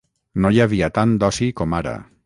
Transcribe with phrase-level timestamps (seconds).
[0.45, 1.99] no hi havia tant d'oci com ara